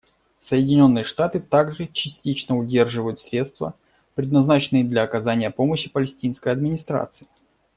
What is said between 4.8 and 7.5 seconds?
для оказания помощи Палестинской администрации.